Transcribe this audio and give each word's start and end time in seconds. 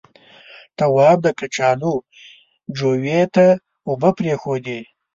تواب 0.77 1.17
د 1.25 1.27
کچالو 1.39 1.93
جويې 2.77 3.21
ته 3.35 3.45
اوبه 3.87 4.09
پرېښودې. 4.17 4.79